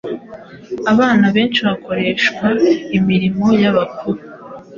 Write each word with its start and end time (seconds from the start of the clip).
Abana 0.91 1.25
benshi 1.35 1.59
bakoreshwa 1.67 2.47
imirimo 2.97 3.45
y’ 3.61 3.65
abakuru 3.71 4.21